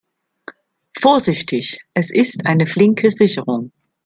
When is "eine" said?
2.47-2.65